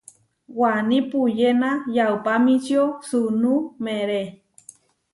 [0.59, 3.53] Waní puyéna yaupamíčio suunú
[3.83, 4.21] meeré.